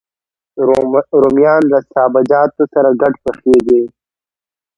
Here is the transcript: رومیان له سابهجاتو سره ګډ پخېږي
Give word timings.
رومیان 1.21 1.61
له 1.71 1.79
سابهجاتو 1.93 2.63
سره 2.73 2.89
ګډ 3.01 3.13
پخېږي 3.23 3.81